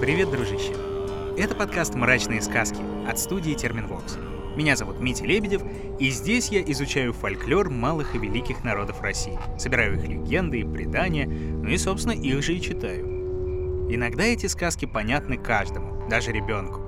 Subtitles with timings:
[0.00, 0.74] Привет, дружище!
[1.36, 2.78] Это подкаст «Мрачные сказки»
[3.08, 4.16] от студии Терминвокс.
[4.54, 5.60] Меня зовут Митя Лебедев,
[5.98, 9.36] и здесь я изучаю фольклор малых и великих народов России.
[9.58, 13.06] Собираю их легенды и предания, ну и, собственно, их же и читаю.
[13.92, 16.80] Иногда эти сказки понятны каждому, даже ребенку.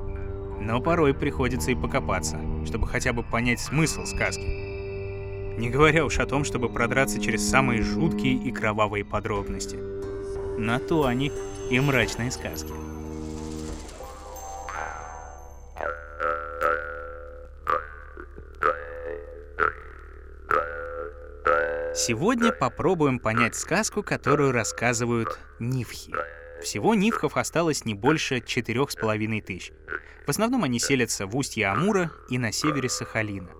[0.60, 5.58] Но порой приходится и покопаться, чтобы хотя бы понять смысл сказки.
[5.58, 9.78] Не говоря уж о том, чтобы продраться через самые жуткие и кровавые подробности.
[10.58, 11.32] На то они
[11.70, 12.72] и мрачные сказки.
[22.02, 26.14] Сегодня попробуем понять сказку, которую рассказывают нивхи.
[26.62, 29.70] Всего нивхов осталось не больше четырех с половиной тысяч.
[30.24, 33.50] В основном они селятся в устье Амура и на севере Сахалина.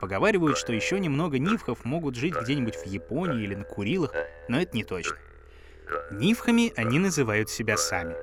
[0.00, 4.14] Поговаривают, что еще немного нивхов могут жить где-нибудь в Японии или на Курилах,
[4.48, 5.18] но это не точно.
[6.12, 8.16] Нивхами они называют себя сами.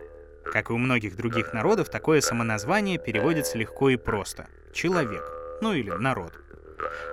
[0.45, 5.21] Как и у многих других народов, такое самоназвание переводится легко и просто— человек,
[5.61, 6.33] ну или народ.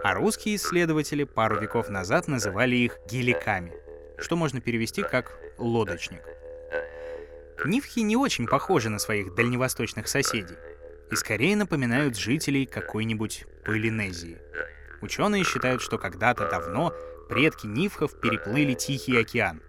[0.02, 3.72] А русские исследователи пару веков назад называли их геликами,
[4.18, 6.22] что можно перевести как «лодочник».
[7.64, 10.56] Нивхи не очень похожи на своих дальневосточных соседей
[11.10, 14.38] и скорее напоминают жителей какой-нибудь Полинезии.
[15.00, 16.92] Ученые считают, что когда-то давно
[17.28, 19.60] предки нивхов переплыли Тихий океан.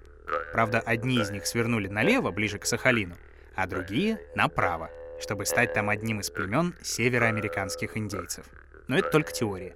[0.54, 3.16] Правда, одни из них свернули налево, ближе к Сахалину,
[3.56, 8.46] а другие— направо, чтобы стать там одним из племен североамериканских индейцев.
[8.88, 9.76] Но это только теория.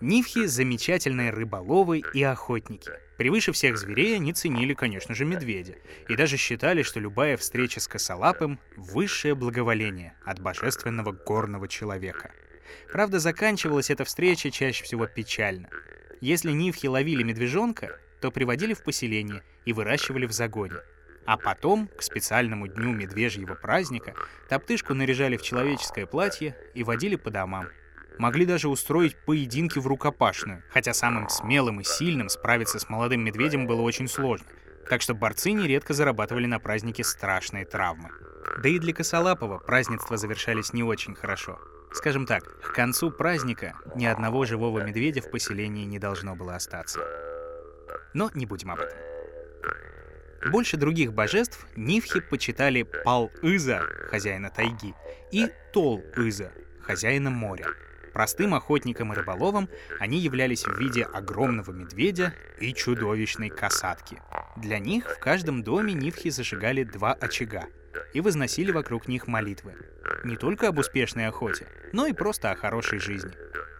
[0.00, 2.90] Нивхи— замечательные рыболовы и охотники.
[3.16, 5.74] Превыше всех зверей они ценили, конечно же, медведя.
[6.08, 12.32] И даже считали, что любая встреча с косолапым— высшее благоволение от божественного горного человека.
[12.92, 15.68] Правда, заканчивалась эта встреча чаще всего печально.
[16.20, 20.76] Если нивхи ловили медвежонка, то приводили в поселение и выращивали в загоне.
[21.24, 24.14] А потом, к специальному дню медвежьего праздника,
[24.48, 27.68] топтышку наряжали в человеческое платье и водили по домам.
[28.18, 33.66] Могли даже устроить поединки в рукопашную, хотя самым смелым и сильным справиться с молодым медведем
[33.66, 34.46] было очень сложно.
[34.88, 38.10] Так что борцы нередко зарабатывали на празднике страшные травмы.
[38.62, 41.58] Да и для Косолапова празднества завершались не очень хорошо.
[41.92, 47.00] Скажем так, к концу праздника ни одного живого медведя в поселении не должно было остаться.
[48.14, 48.98] Но не будем об этом.
[50.50, 54.94] Больше других божеств Нивхи почитали Пал-Иза, хозяина тайги,
[55.32, 56.52] и Тол-Иза,
[56.82, 57.66] хозяина моря.
[58.16, 59.68] Простым охотникам и рыболовам
[60.00, 64.22] они являлись в виде огромного медведя и чудовищной касатки.
[64.56, 67.66] Для них в каждом доме нивхи зажигали два очага
[68.14, 69.74] и возносили вокруг них молитвы.
[70.24, 73.32] Не только об успешной охоте, но и просто о хорошей жизни.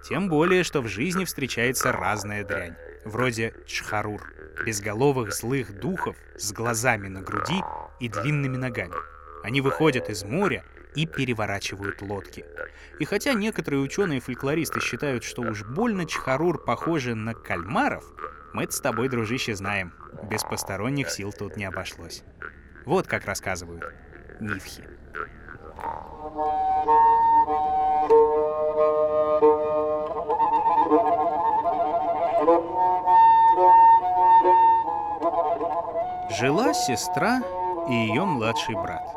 [0.06, 2.76] Тем более, что в жизни встречается разная дрянь,
[3.06, 4.34] вроде чхарур,
[4.66, 7.62] безголовых злых духов с глазами на груди
[8.00, 8.96] и длинными ногами.
[9.42, 10.62] Они выходят из моря
[10.96, 12.44] и переворачивают лодки.
[12.98, 18.04] И хотя некоторые ученые-фольклористы считают, что уж больно Чхарур похожи на кальмаров,
[18.52, 19.92] мы это с тобой, дружище, знаем.
[20.30, 22.24] Без посторонних сил тут не обошлось.
[22.86, 23.84] Вот как рассказывают
[24.40, 24.82] Нивхи.
[36.38, 37.40] Жила сестра
[37.88, 39.15] и ее младший брат.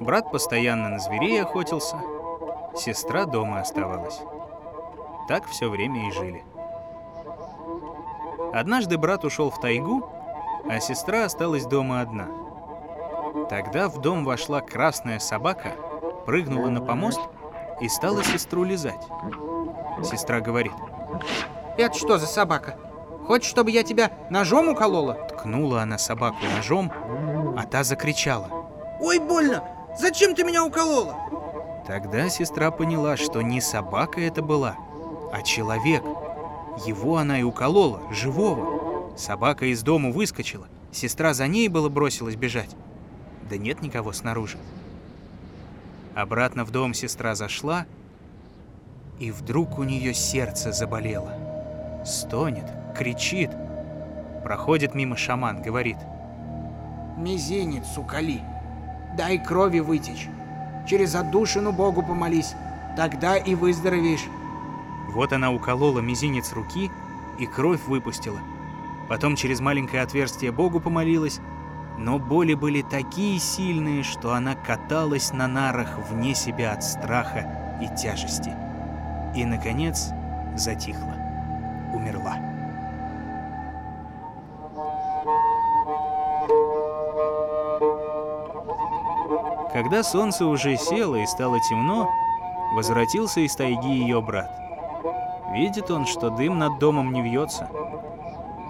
[0.00, 1.96] Брат постоянно на зверей охотился,
[2.76, 4.20] сестра дома оставалась.
[5.28, 6.44] Так все время и жили.
[8.52, 10.08] Однажды брат ушел в тайгу,
[10.68, 12.28] а сестра осталась дома одна.
[13.48, 15.72] Тогда в дом вошла красная собака,
[16.26, 17.20] прыгнула на помост
[17.80, 19.06] и стала сестру лизать.
[20.02, 20.72] Сестра говорит.
[21.78, 22.76] «Это что за собака?
[23.26, 26.92] Хочешь, чтобы я тебя ножом уколола?» Ткнула она собаку ножом,
[27.56, 28.48] а та закричала.
[29.00, 29.62] «Ой, больно!
[29.98, 31.16] Зачем ты меня уколола?
[31.86, 34.76] Тогда сестра поняла, что не собака это была,
[35.32, 36.02] а человек.
[36.84, 39.16] Его она и уколола, живого.
[39.16, 40.66] Собака из дома выскочила.
[40.92, 42.76] Сестра за ней было бросилась бежать.
[43.48, 44.58] Да нет никого снаружи.
[46.14, 47.86] Обратно в дом сестра зашла,
[49.18, 51.32] и вдруг у нее сердце заболело.
[52.04, 52.66] Стонет,
[52.96, 53.50] кричит.
[54.42, 55.96] Проходит мимо шаман, говорит.
[57.16, 58.55] «Мизинец уколи!»
[59.16, 60.28] Дай крови вытечь.
[60.86, 62.54] Через отдушину Богу помолись,
[62.96, 64.26] тогда и выздоровеешь.
[65.08, 66.90] Вот она уколола мизинец руки
[67.38, 68.38] и кровь выпустила.
[69.08, 71.40] Потом через маленькое отверстие Богу помолилась,
[71.98, 77.88] но боли были такие сильные, что она каталась на нарах вне себя от страха и
[77.96, 78.52] тяжести.
[79.34, 80.10] И, наконец,
[80.56, 81.16] затихла,
[81.94, 82.55] умерла.
[89.76, 92.10] Когда солнце уже село и стало темно,
[92.72, 94.50] возвратился из тайги ее брат.
[95.52, 97.68] Видит он, что дым над домом не вьется.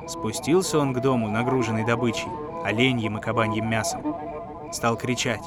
[0.08, 2.26] Спустился он к дому, нагруженный добычей,
[2.64, 4.16] оленьим и кабаньим мясом.
[4.72, 5.44] Стал кричать.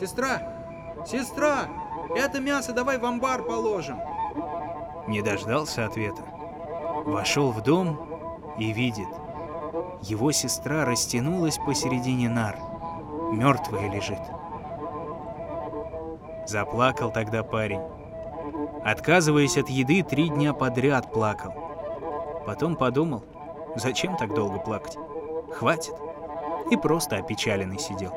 [0.00, 0.40] Сестра!
[1.06, 1.66] Сестра!
[2.16, 3.98] Это мясо давай в амбар положим.
[5.08, 6.22] Не дождался ответа.
[7.04, 8.00] Вошел в дом
[8.58, 9.08] и видит.
[10.00, 12.56] Его сестра растянулась посередине нар.
[13.32, 14.20] Мертвая лежит.
[16.46, 17.82] Заплакал тогда парень.
[18.84, 21.52] Отказываясь от еды, три дня подряд плакал.
[22.46, 23.24] Потом подумал,
[23.76, 24.96] зачем так долго плакать?
[25.52, 25.94] Хватит.
[26.70, 28.14] И просто опечаленный сидел.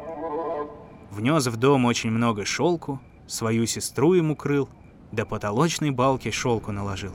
[1.10, 4.70] Внес в дом очень много шелку, свою сестру ему крыл,
[5.12, 7.12] до потолочной балки шелку наложил.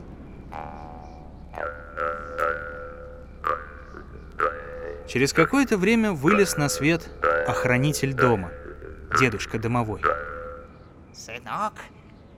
[5.08, 7.08] Через какое-то время вылез на свет
[7.46, 8.50] охранитель дома,
[9.18, 10.00] дедушка домовой.
[11.12, 11.74] Сынок,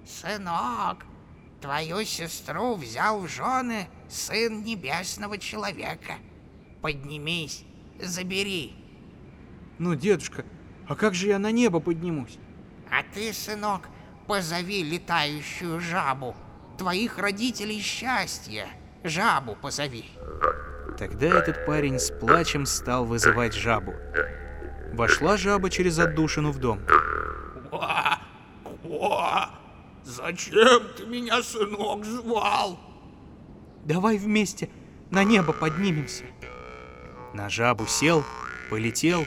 [0.06, 1.05] сынок,
[1.60, 6.14] твою сестру взял в жены сын небесного человека.
[6.82, 7.64] Поднимись,
[8.00, 8.75] забери.
[9.78, 10.44] Ну, дедушка,
[10.87, 12.38] а как же я на небо поднимусь?
[12.90, 13.88] А ты, сынок,
[14.26, 16.37] позови летающую жабу.
[16.76, 18.66] Твоих родителей счастья.
[19.05, 20.05] Жабу позови.
[20.99, 23.94] Тогда этот парень с плачем стал вызывать жабу.
[24.98, 26.80] Вошла жаба через отдушину в дом.
[27.70, 28.18] О,
[28.82, 29.48] о,
[30.02, 32.80] зачем ты меня, сынок, звал?
[33.84, 34.68] Давай вместе
[35.10, 36.24] на небо поднимемся.
[37.32, 38.24] На жабу сел,
[38.70, 39.24] полетел.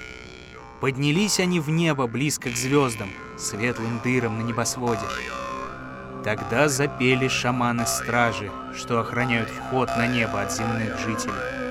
[0.82, 5.08] Поднялись они в небо близко к звездам, светлым дырам на небосводе.
[6.26, 11.71] Тогда запели шаманы-стражи, что охраняют вход на небо от земных жителей.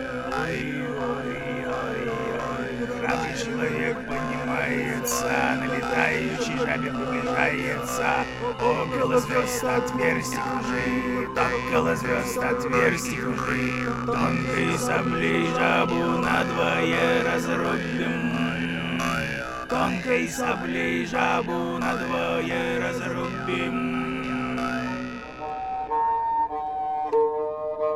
[5.90, 8.24] На летающей жабе приближается.
[8.60, 11.38] Около звезд отверстий кружит,
[11.68, 14.06] около звезд отверстий кружит.
[14.06, 19.00] Тонкой саблей жабу надвое разрубим.
[19.68, 24.00] Тонкой саблей жабу надвое разрубим.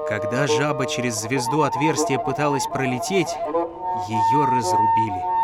[0.08, 3.34] Когда жаба через звезду отверстия пыталась пролететь,
[4.08, 5.34] ее разрубили.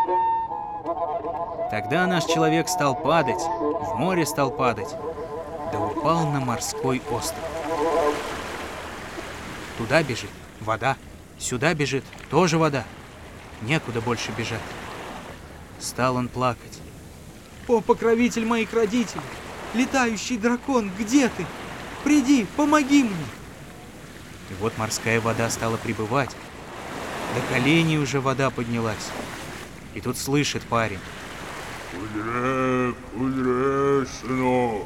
[1.71, 4.89] Тогда наш человек стал падать, в море стал падать,
[5.71, 7.39] да упал на морской остров.
[9.77, 10.29] Туда бежит
[10.59, 10.97] вода,
[11.39, 12.83] сюда бежит тоже вода.
[13.61, 14.59] Некуда больше бежать.
[15.79, 16.79] Стал он плакать.
[17.69, 19.21] О, покровитель моих родителей!
[19.73, 21.45] Летающий дракон, где ты?
[22.03, 23.25] Приди, помоги мне!
[24.49, 26.35] И вот морская вода стала прибывать.
[27.33, 29.09] До коленей уже вода поднялась.
[29.93, 30.99] И тут слышит парень.
[31.91, 34.83] Кудряк, Кудряк, сынок,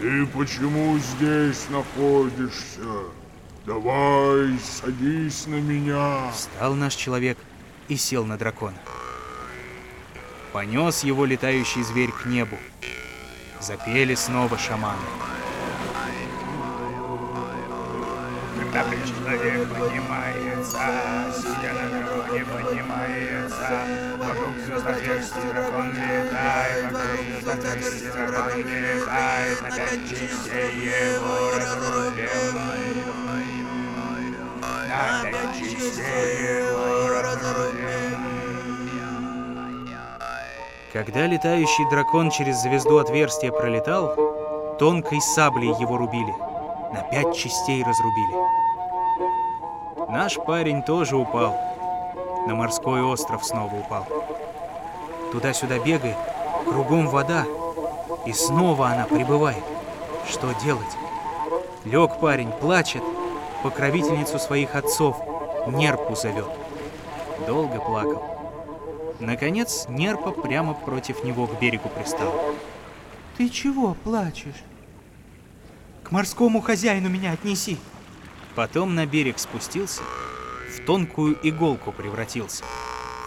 [0.00, 3.12] ты почему здесь находишься?
[3.66, 6.30] Давай, садись на меня.
[6.32, 7.36] Встал наш человек
[7.88, 8.78] и сел на дракона.
[10.52, 12.56] Понес его летающий зверь к небу.
[13.60, 14.96] Запели снова шаманы.
[18.72, 20.78] Храбрый человек поднимается,
[21.34, 24.15] сидя на драконе поднимается.
[24.26, 29.62] Вокруг звезд отверстий дракон летает, вокруг звезд отверстий дракон летает.
[29.62, 32.56] На пять частей его разрубим.
[34.88, 38.26] На пять частей его разрубим.
[40.92, 44.16] Когда летающий дракон через звезду отверстия пролетал,
[44.78, 46.34] тонкой саблей его рубили,
[46.92, 48.34] на пять частей разрубили.
[50.08, 51.54] Наш парень тоже упал,
[52.46, 54.06] на морской остров снова упал.
[55.32, 56.16] Туда-сюда бегает,
[56.64, 57.44] кругом вода,
[58.24, 59.64] и снова она прибывает.
[60.28, 60.96] Что делать?
[61.84, 63.02] Лег парень, плачет,
[63.62, 65.20] покровительницу своих отцов,
[65.66, 66.48] Нерпу зовет.
[67.46, 68.22] Долго плакал.
[69.18, 72.54] Наконец, Нерпа прямо против него к берегу пристала.
[73.36, 74.62] Ты чего плачешь?
[76.02, 77.78] К морскому хозяину меня отнеси.
[78.54, 80.02] Потом на берег спустился,
[80.76, 82.64] в тонкую иголку превратился.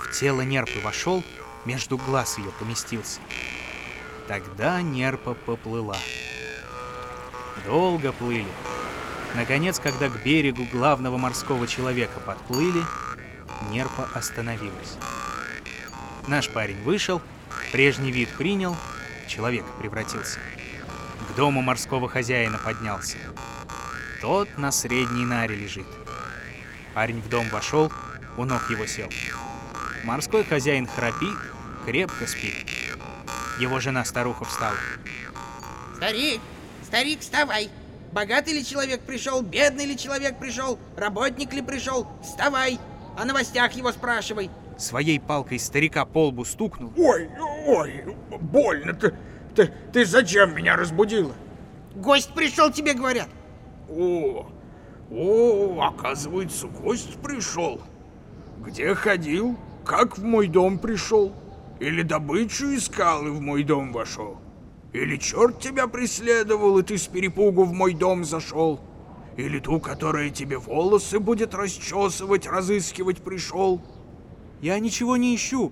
[0.03, 1.23] В тело Нерпы вошел,
[1.65, 3.19] между глаз ее поместился.
[4.27, 5.97] Тогда Нерпа поплыла.
[7.65, 8.47] Долго плыли.
[9.35, 12.83] Наконец, когда к берегу главного морского человека подплыли,
[13.71, 14.97] Нерпа остановилась.
[16.27, 17.21] Наш парень вышел,
[17.71, 18.75] прежний вид принял,
[19.25, 20.39] в человека превратился.
[21.29, 23.17] К дому морского хозяина поднялся.
[24.21, 25.87] Тот на средней наре лежит.
[26.99, 27.89] Парень в дом вошел,
[28.35, 29.07] у ног его сел.
[30.03, 31.37] Морской хозяин храпит,
[31.85, 32.53] крепко спит.
[33.57, 34.75] Его жена-старуха встала.
[35.95, 36.41] Старик,
[36.83, 37.69] старик, вставай.
[38.11, 42.05] Богатый ли человек пришел, бедный ли человек пришел, работник ли пришел?
[42.21, 42.77] Вставай.
[43.17, 44.49] О новостях его спрашивай.
[44.77, 46.91] Своей палкой старика по лбу стукнул.
[46.97, 47.29] Ой,
[47.65, 48.03] ой,
[48.41, 48.93] больно.
[48.93, 49.15] Ты,
[49.55, 51.33] ты, ты зачем меня разбудила?
[51.95, 53.29] Гость пришел, тебе говорят.
[53.87, 54.51] О,
[55.11, 57.81] о, оказывается, гость пришел.
[58.59, 59.57] Где ходил?
[59.85, 61.33] Как в мой дом пришел?
[61.79, 64.37] Или добычу искал и в мой дом вошел?
[64.93, 68.79] Или черт тебя преследовал, и ты с перепугу в мой дом зашел?
[69.37, 73.81] Или ту, которая тебе волосы будет расчесывать, разыскивать пришел?
[74.61, 75.71] Я ничего не ищу.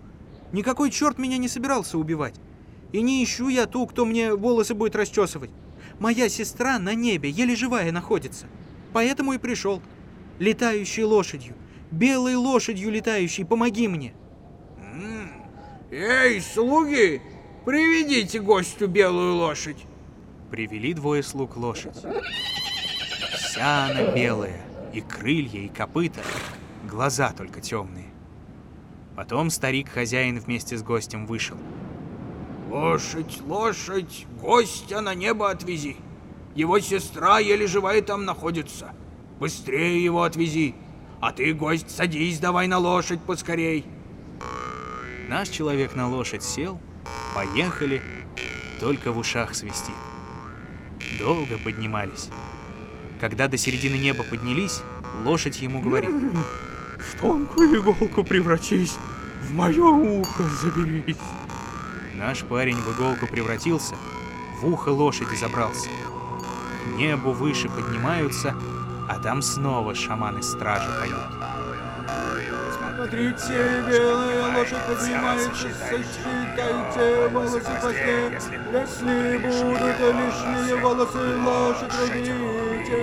[0.51, 2.35] Никакой черт меня не собирался убивать.
[2.93, 5.51] И не ищу я ту, кто мне волосы будет расчесывать.
[5.99, 8.45] Моя сестра на небе, еле живая, находится.
[8.97, 9.79] Поэтому и пришел.
[10.39, 11.53] Летающей лошадью.
[11.91, 14.15] Белой лошадью летающей, помоги мне.
[15.91, 17.21] Эй, слуги,
[17.63, 19.85] приведите гостю белую лошадь.
[20.49, 21.95] Привели двое слуг лошадь.
[23.35, 26.21] Вся она белая, и крылья, и копыта,
[26.89, 28.07] глаза только темные.
[29.15, 31.57] Потом старик-хозяин вместе с гостем вышел.
[32.71, 35.97] Лошадь, лошадь, гостя на небо отвези.
[36.57, 38.91] Его сестра еле живая там находится.
[39.39, 40.73] Быстрее его отвези.
[41.21, 43.85] А ты, гость, садись давай на лошадь поскорей.
[45.29, 46.81] Наш человек на лошадь сел,
[47.35, 48.01] поехали,
[48.79, 49.93] только в ушах свистит.
[51.19, 52.29] Долго поднимались.
[53.21, 54.81] Когда до середины неба поднялись,
[55.23, 56.09] лошадь ему говорит.
[56.09, 58.95] В тонкую иголку превратись,
[59.43, 61.17] в мое ухо заберись.
[62.15, 63.93] Наш парень в иголку превратился,
[64.59, 65.89] в ухо лошади забрался.
[66.87, 68.55] К небу выше поднимаются,
[69.07, 71.17] а там снова шаманы-стражи поют.
[72.77, 78.39] Смотрите, белая лошадь поднимается, сосчитайте волосы в хвосте.
[78.71, 83.01] Если будут лишние волосы, лошадь рубите.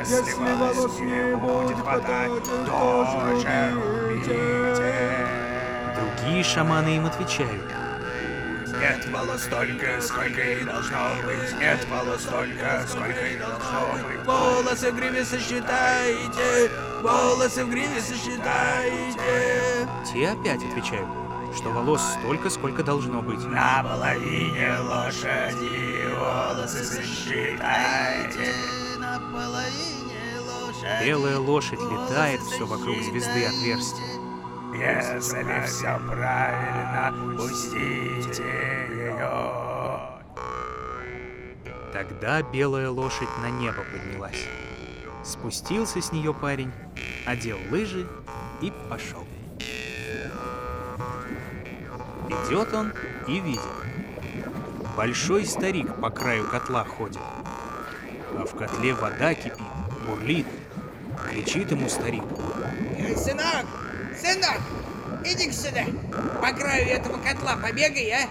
[0.00, 4.40] Если волос не будет хватать, тоже рубите.
[5.96, 7.75] Другие шаманы им отвечают.
[8.80, 11.58] Нет волос столько, сколько и должно быть.
[11.58, 14.26] Нет волос столько, сколько и должно быть.
[14.26, 16.70] Волосы в гриве сосчитайте.
[17.02, 19.88] Волосы в гриве сосчитайте.
[20.12, 21.08] Те опять отвечают,
[21.56, 23.44] что волос столько, сколько должно быть.
[23.46, 28.52] На половине лошади волосы сосчитайте.
[28.98, 31.04] На половине лошади.
[31.04, 34.15] Белая лошадь летает все вокруг звезды отверстия.
[34.78, 38.44] Если все правильно, пустите
[38.90, 40.06] ее.
[41.92, 44.46] Тогда белая лошадь на небо поднялась.
[45.24, 46.70] Спустился с нее парень,
[47.24, 48.06] одел лыжи
[48.60, 49.26] и пошел.
[52.28, 52.92] Идет он
[53.26, 53.60] и видит.
[54.94, 57.22] Большой старик по краю котла ходит.
[58.38, 59.56] А в котле вода кипит,
[60.06, 60.46] бурлит.
[61.30, 62.24] Кричит ему старик.
[62.98, 63.66] Эй, сынок,
[64.26, 64.60] сынок,
[65.24, 65.84] иди сюда.
[66.40, 68.28] По краю этого котла побегай, а?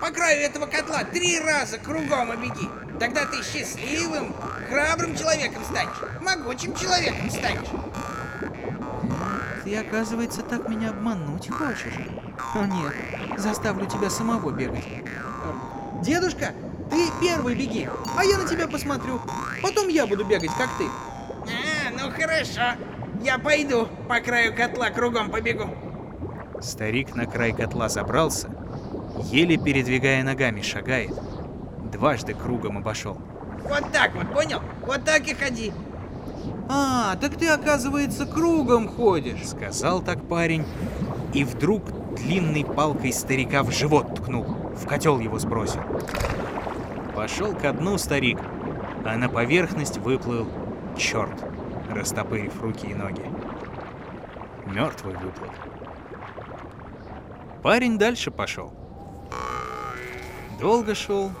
[0.00, 2.68] По краю этого котла три раза кругом обеги.
[2.98, 4.34] Тогда ты счастливым,
[4.68, 7.68] храбрым человеком станешь, могучим человеком станешь.
[9.64, 11.94] Ты, оказывается, так меня обмануть хочешь?
[12.54, 12.94] О нет,
[13.36, 14.84] заставлю тебя самого бегать.
[16.02, 16.52] Дедушка,
[16.90, 19.20] ты первый беги, а я на тебя посмотрю.
[19.62, 20.86] Потом я буду бегать, как ты.
[20.86, 22.76] А, ну хорошо.
[23.26, 25.68] Я пойду по краю котла кругом побегу.
[26.60, 28.48] Старик на край котла забрался,
[29.32, 31.10] еле передвигая ногами шагает.
[31.90, 33.18] Дважды кругом обошел.
[33.64, 34.62] Вот так вот, понял?
[34.86, 35.72] Вот так и ходи.
[36.68, 39.44] А, так ты, оказывается, кругом ходишь.
[39.44, 40.64] Сказал так парень,
[41.34, 45.82] и вдруг длинной палкой старика в живот ткнул, в котел его сбросил.
[47.16, 48.38] Пошел ко дну старик,
[49.04, 50.46] а на поверхность выплыл
[50.96, 51.44] черт,
[51.92, 53.22] растопырив руки и ноги.
[54.66, 55.50] Мертвый выплыл.
[57.62, 58.72] Парень дальше пошел.
[60.60, 61.32] Долго шел.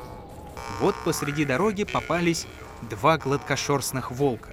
[0.80, 2.46] Вот посреди дороги попались
[2.82, 4.50] два гладкошерстных волка.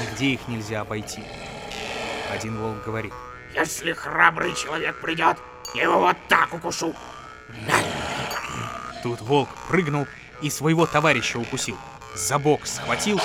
[0.00, 1.22] Нигде их нельзя обойти.
[2.32, 3.12] Один волк говорит.
[3.54, 5.36] Если храбрый человек придет,
[5.74, 6.94] я его вот так укушу.
[9.02, 10.06] Тут волк прыгнул
[10.40, 11.76] и своего товарища укусил.
[12.14, 13.20] За бок схватил,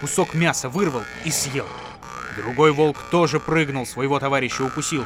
[0.00, 1.66] кусок мяса вырвал и съел.
[2.36, 5.04] Другой волк тоже прыгнул, своего товарища укусил.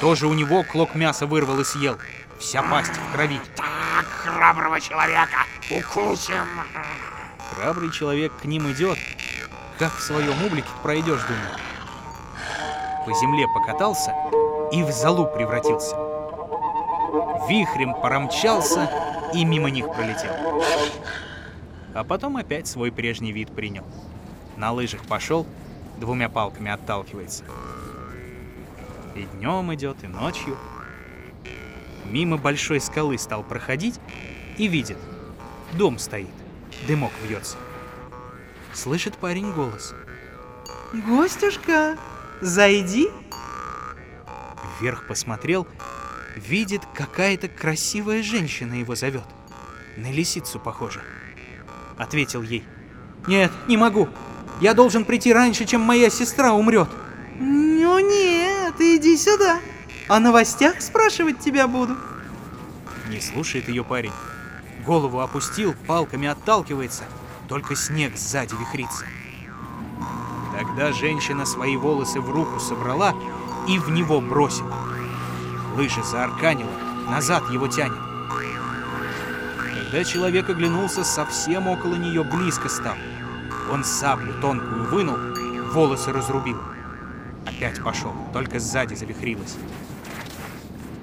[0.00, 1.98] Тоже у него клок мяса вырвал и съел.
[2.38, 3.40] Вся пасть в крови.
[3.56, 5.38] Так, храброго человека
[5.70, 6.46] укусим.
[7.50, 8.98] Храбрый человек к ним идет.
[9.78, 11.50] Как в своем ублике пройдешь, думаю.
[13.04, 14.14] По земле покатался
[14.72, 15.96] и в залу превратился.
[17.48, 18.90] вихрем промчался
[19.32, 20.32] и мимо них пролетел.
[21.94, 23.84] А потом опять свой прежний вид принял.
[24.56, 25.46] На лыжах пошел,
[25.98, 27.44] двумя палками отталкивается.
[29.14, 30.56] И днем идет, и ночью.
[32.04, 34.00] Мимо большой скалы стал проходить
[34.56, 34.98] и видит.
[35.72, 36.30] Дом стоит,
[36.86, 37.56] дымок вьется.
[38.72, 39.94] Слышит парень голос.
[40.92, 41.96] Гостюшка,
[42.40, 43.08] зайди.
[44.80, 45.66] Вверх посмотрел,
[46.36, 49.24] видит, какая-то красивая женщина его зовет.
[49.96, 51.02] На лисицу похоже.
[51.96, 52.64] Ответил ей.
[53.26, 54.08] Нет, не могу.
[54.60, 56.88] Я должен прийти раньше, чем моя сестра умрет.
[57.38, 59.58] Ну нет, иди сюда.
[60.08, 61.96] О новостях спрашивать тебя буду.
[63.08, 64.12] Не слушает ее парень.
[64.84, 67.04] Голову опустил, палками отталкивается,
[67.48, 69.04] только снег сзади вихрится.
[70.56, 73.14] Тогда женщина свои волосы в руку собрала
[73.68, 74.74] и в него бросила.
[75.76, 76.70] Лыжи заарканила,
[77.10, 77.98] назад его тянет.
[79.74, 82.94] Когда человек оглянулся, совсем около нее близко стал.
[83.70, 85.16] Он саблю тонкую вынул,
[85.72, 86.58] волосы разрубил.
[87.46, 89.56] Опять пошел, только сзади завихрилась.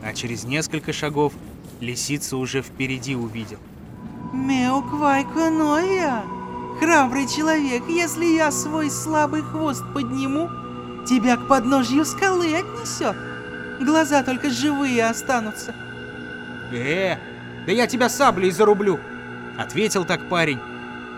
[0.04, 1.34] А через несколько шагов
[1.80, 3.60] лисица уже впереди увидел.
[4.34, 6.24] Меоквайконоя,
[6.80, 10.50] храбрый человек, если я свой слабый хвост подниму,
[11.08, 13.16] тебя к подножью скалы отнесет.
[13.80, 15.76] Глаза только живые останутся.
[16.72, 17.18] Э,
[17.66, 19.00] да я тебя саблей зарублю,
[19.58, 20.60] ответил так парень.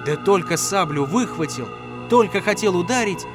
[0.06, 1.68] Да только саблю выхватил,
[2.10, 3.26] только хотел ударить,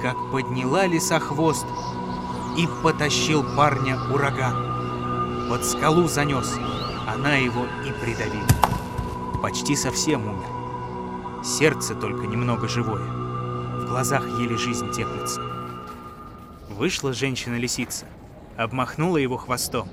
[0.00, 1.66] как подняла лиса хвост
[2.56, 5.48] и потащил парня ураган.
[5.48, 6.54] Под скалу занес,
[7.06, 8.46] она его и придавила.
[9.42, 11.44] Почти совсем умер.
[11.44, 13.02] Сердце только немного живое.
[13.02, 15.40] В глазах еле жизнь теплится.
[16.68, 18.06] Вышла женщина-лисица,
[18.56, 19.88] обмахнула его хвостом.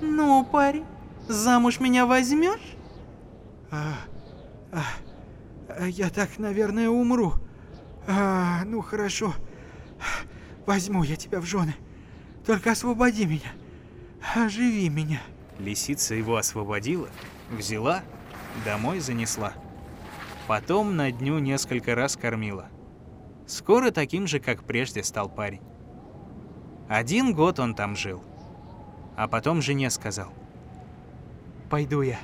[0.00, 0.86] Ну, парень,
[1.26, 2.76] замуж меня возьмешь?
[3.70, 3.94] А,
[4.72, 4.84] а,
[5.86, 7.34] я так, наверное, умру.
[8.06, 9.34] А, ну хорошо.
[10.66, 11.74] Возьму я тебя в жены.
[12.46, 13.52] Только освободи меня.
[14.34, 15.20] Оживи меня.
[15.58, 17.08] Лисица его освободила,
[17.50, 18.02] взяла,
[18.64, 19.52] домой занесла.
[20.46, 22.68] Потом на дню несколько раз кормила.
[23.46, 25.62] Скоро таким же, как прежде, стал парень.
[26.88, 28.22] Один год он там жил.
[29.16, 30.32] А потом жене сказал.
[31.68, 32.18] Пойду я.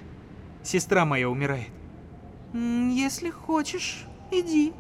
[0.63, 1.69] Сестра моя умирает.
[2.55, 4.73] Если хочешь, иди.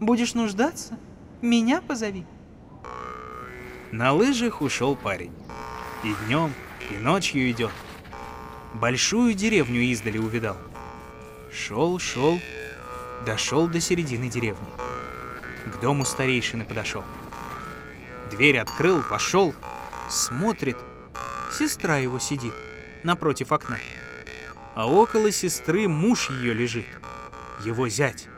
[0.00, 0.98] Будешь нуждаться,
[1.42, 2.24] меня позови.
[3.92, 5.32] На лыжах ушел парень.
[6.02, 6.52] И днем,
[6.90, 7.72] и ночью идет.
[8.72, 10.56] Большую деревню издали увидал.
[11.52, 12.40] Шел, шел,
[13.26, 14.66] дошел до середины деревни.
[15.66, 17.04] К дому старейшины подошел.
[18.30, 19.54] Дверь открыл, пошел,
[20.08, 20.78] смотрит.
[21.52, 22.54] Сестра его сидит
[23.02, 23.78] напротив окна.
[24.74, 26.86] А около сестры муж ее лежит.
[27.64, 28.28] Его зять.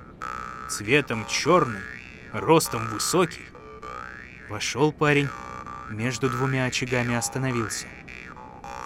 [0.69, 1.81] Цветом черный,
[2.33, 3.47] ростом высокий.
[4.51, 5.29] Вошел парень,
[5.91, 7.87] между двумя очагами остановился.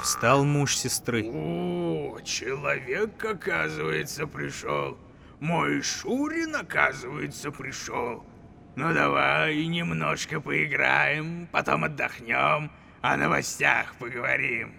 [0.00, 1.24] Встал муж сестры.
[1.24, 4.96] О, человек, оказывается, пришел.
[5.40, 8.24] Мой Шурин, оказывается, пришел.
[8.76, 14.72] Ну давай немножко поиграем, потом отдохнем, о новостях поговорим.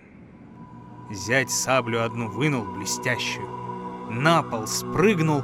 [1.13, 3.45] Зять саблю одну вынул, блестящую.
[4.09, 5.43] На пол спрыгнул,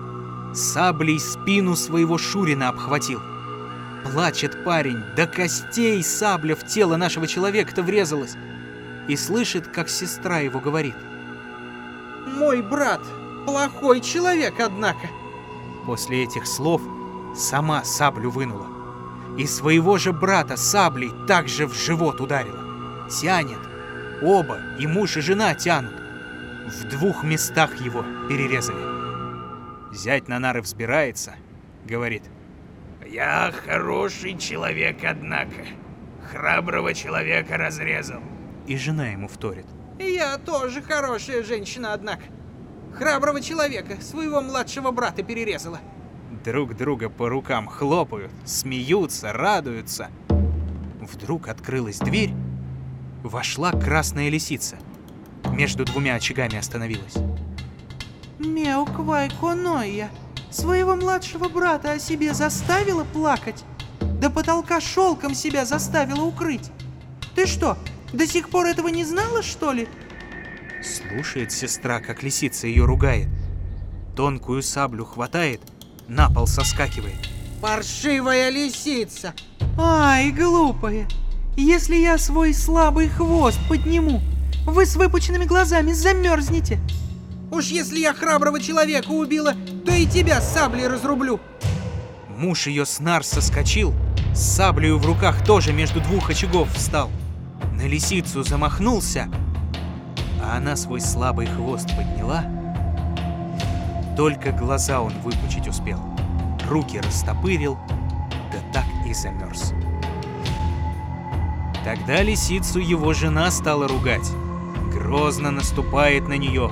[0.54, 3.20] саблей спину своего Шурина обхватил.
[4.06, 8.38] Плачет парень, до костей сабля в тело нашего человека-то врезалась.
[9.10, 10.96] И слышит, как сестра его говорит.
[12.38, 13.02] Мой брат,
[13.46, 15.10] плохой человек, однако.
[15.86, 16.82] После этих слов
[17.36, 18.68] сама саблю вынула.
[19.38, 23.08] И своего же брата саблей также в живот ударила.
[23.10, 23.60] Тянет.
[24.22, 25.94] Оба, и муж, и жена тянут.
[26.68, 29.96] В двух местах его перерезали.
[29.96, 31.36] Зять на нары взбирается,
[31.86, 32.24] говорит.
[33.06, 35.66] Я хороший человек, однако.
[36.32, 38.22] Храброго человека разрезал.
[38.66, 39.66] И жена ему вторит.
[40.00, 42.24] Я тоже хорошая женщина, однако.
[42.94, 45.80] Храброго человека, своего младшего брата перерезала.
[46.44, 50.10] Друг друга по рукам хлопают, смеются, радуются.
[51.00, 52.34] Вдруг открылась дверь,
[53.28, 54.78] вошла красная лисица.
[55.52, 57.16] Между двумя очагами остановилась.
[58.40, 60.10] Мяуквай Коноя,
[60.52, 63.64] своего младшего брата о себе заставила плакать?
[64.22, 66.72] До потолка шелком себя заставила укрыть?
[67.36, 67.78] Ты что,
[68.14, 69.88] до сих пор этого не знала, что ли?
[70.84, 73.28] Слушает сестра, как лисица ее ругает.
[74.16, 75.62] Тонкую саблю хватает,
[76.08, 77.16] на пол соскакивает.
[77.62, 79.34] Паршивая лисица!
[79.78, 81.08] Ай, глупая!
[81.60, 84.22] Если я свой слабый хвост подниму,
[84.68, 86.80] Вы с выпученными глазами замерзнете.
[87.52, 91.40] Уж если я храброго человека убила, то и тебя с саблей разрублю.
[92.38, 93.96] Муж ее с нар соскочил,
[94.36, 97.10] с саблею в руках тоже между двух очагов встал.
[97.74, 99.32] На лисицу замахнулся,
[100.44, 102.46] а она свой слабый хвост подняла.
[104.16, 106.02] Только глаза он выпучить успел,
[106.70, 107.80] руки растопырил,
[108.52, 109.74] да так и замерз.
[111.84, 114.30] Тогда лисицу его жена стала ругать.
[114.92, 116.72] Грозно наступает на нее,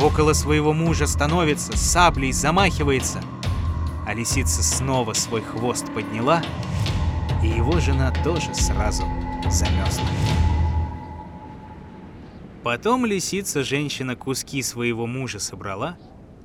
[0.00, 3.22] около своего мужа становится, саблей замахивается.
[4.06, 6.42] А лисица снова свой хвост подняла,
[7.42, 9.04] и его жена тоже сразу
[9.50, 10.06] замерзла.
[12.62, 15.96] Потом лисица женщина куски своего мужа собрала,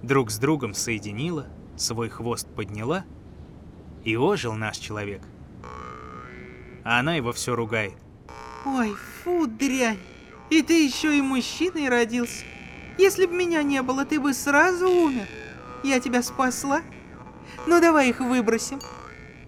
[0.04, 3.06] друг с другом соединила, свой хвост подняла,
[4.04, 5.22] и ожил наш человек.
[6.84, 7.94] А она его все ругает.
[8.66, 10.00] Ой, фу, дрянь.
[10.50, 12.44] И ты еще и мужчиной родился.
[12.98, 15.28] Если бы меня не было, ты бы сразу умер.
[15.84, 16.82] Я тебя спасла.
[17.68, 18.80] Ну давай их выбросим.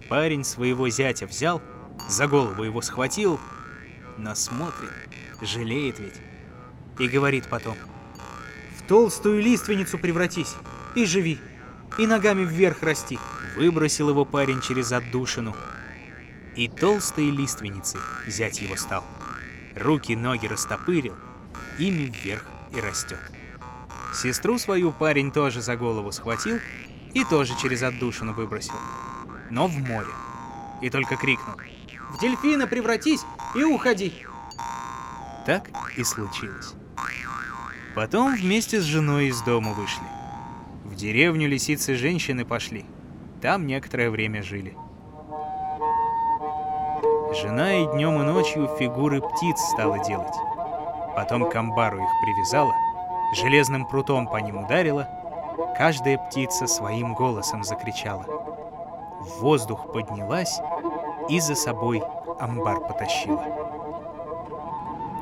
[0.08, 1.62] Парень своего зятя взял,
[2.08, 3.40] за голову его схватил,
[4.18, 4.90] но смотрит,
[5.40, 6.20] жалеет ведь.
[6.98, 7.76] И говорит потом.
[8.78, 10.54] В толстую лиственницу превратись
[10.94, 11.38] и живи.
[11.98, 13.18] И ногами вверх расти.
[13.56, 15.54] Выбросил его парень через отдушину.
[16.56, 19.04] И толстой лиственницей зять его стал.
[19.74, 21.14] Руки, ноги растопырил,
[21.78, 23.18] ими вверх и растет.
[24.14, 26.58] Сестру свою парень тоже за голову схватил
[27.12, 28.74] и тоже через отдушину выбросил.
[29.50, 30.12] Но в море.
[30.80, 31.56] И только крикнул.
[32.10, 33.22] В дельфина превратись
[33.56, 34.24] и уходи.
[35.46, 36.74] Так и случилось.
[37.94, 40.04] Потом вместе с женой из дома вышли.
[40.84, 42.84] В деревню лисицы женщины пошли.
[43.42, 44.76] Там некоторое время жили.
[47.42, 50.34] Жена и днем, и ночью фигуры птиц стала делать.
[51.16, 52.72] Потом к амбару их привязала,
[53.34, 55.08] железным прутом по ним ударила,
[55.76, 58.24] каждая птица своим голосом закричала.
[59.20, 60.60] В воздух поднялась
[61.28, 62.04] и за собой
[62.38, 63.42] амбар потащила.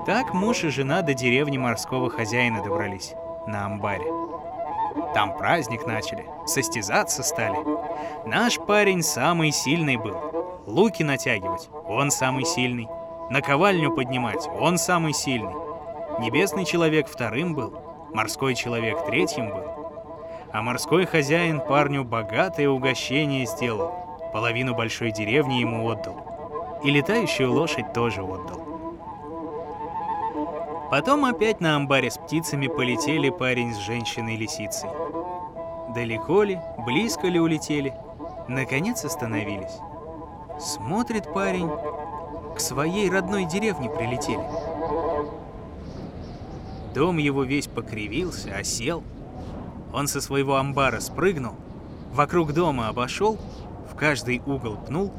[0.05, 3.15] Так муж и жена до деревни морского хозяина добрались,
[3.47, 4.11] на амбаре.
[5.15, 7.59] Там праздник начали, состязаться стали.
[8.27, 10.32] Наш парень самый сильный был.
[10.67, 12.89] Луки натягивать, он самый сильный.
[13.31, 15.55] Наковальню поднимать, он самый сильный.
[16.21, 17.73] Небесный человек вторым был,
[18.13, 19.65] морской человек третьим был.
[20.53, 23.93] А морской хозяин парню богатое угощение сделал,
[24.33, 26.81] половину большой деревни ему отдал.
[26.85, 28.61] И летающую лошадь тоже отдал.
[30.91, 34.91] Потом опять на амбаре с птицами полетели парень с женщиной-лисицей.
[35.95, 37.95] Далеко ли, близко ли улетели,
[38.47, 39.81] наконец остановились.
[40.61, 41.71] Смотрит парень,
[42.55, 44.45] к своей родной деревне прилетели.
[46.95, 49.03] Дом его весь покривился, осел.
[49.93, 51.55] Он со своего амбара спрыгнул,
[52.13, 53.39] вокруг дома обошел,
[53.91, 55.13] в каждый угол пнул.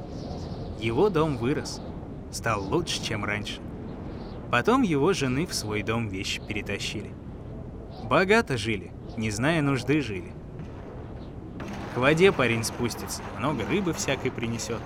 [0.79, 1.81] Его дом вырос,
[2.31, 3.59] стал лучше, чем раньше.
[4.51, 7.11] Потом его жены в свой дом вещи перетащили.
[8.03, 10.31] Богато жили, не зная нужды жили.
[11.95, 14.79] К воде парень спустится, много рыбы всякой принесет.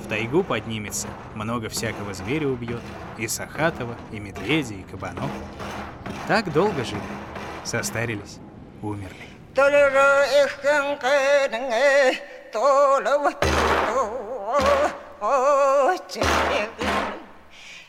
[0.00, 2.80] В тайгу поднимется, много всякого зверя убьет.
[3.18, 5.30] И сахатова, и медведя, и кабанов.
[6.26, 7.00] Так долго жили,
[7.64, 8.38] состарились,
[8.82, 9.28] умерли.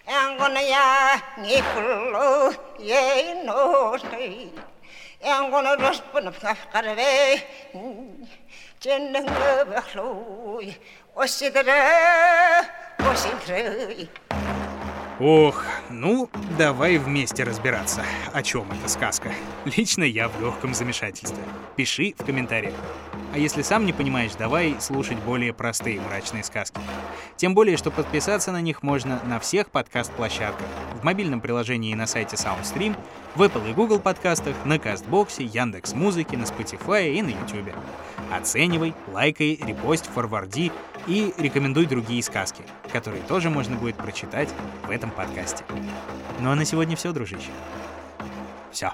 [0.07, 0.59] Янгона
[11.13, 11.73] Осидре,
[12.97, 14.07] осидре.
[15.19, 18.01] Ох, ну, давай вместе разбираться,
[18.33, 19.33] о чем эта сказка.
[19.65, 21.43] Лично я в легком замешательстве.
[21.75, 22.73] Пиши в комментариях.
[23.33, 26.79] А если сам не понимаешь, давай слушать более простые мрачные сказки.
[27.35, 30.67] Тем более, что подписаться на них можно на всех подкаст-площадках.
[31.01, 32.95] В мобильном приложении на сайте SoundStream,
[33.35, 37.75] в Apple и Google подкастах, на Кастбоксе, Яндекс Музыке, на Spotify и на YouTube.
[38.31, 40.71] Оценивай, лайкай, репост, форварди
[41.07, 44.49] и рекомендуй другие сказки, которые тоже можно будет прочитать
[44.85, 45.63] в этом подкасте.
[46.39, 47.51] Ну а на сегодня все, дружище.
[48.71, 48.91] Все.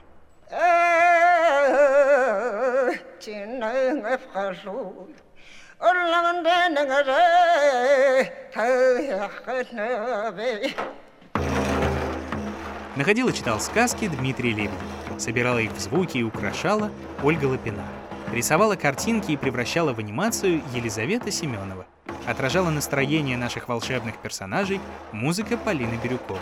[12.95, 14.73] Находил и читал сказки Дмитрий Лебедев.
[15.19, 16.89] Собирала их в звуки и украшала
[17.23, 17.83] Ольга Лапина.
[18.31, 21.85] Рисовала картинки и превращала в анимацию Елизавета Семенова.
[22.27, 24.81] Отражала настроение наших волшебных персонажей
[25.13, 26.41] музыка Полины Бирюковой.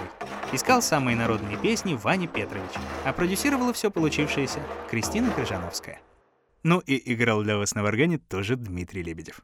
[0.52, 2.72] Искал самые народные песни Ваня Петрович,
[3.06, 6.00] а продюсировала все получившееся Кристина Крыжановская.
[6.64, 9.42] Ну и играл для вас на варгане тоже Дмитрий Лебедев.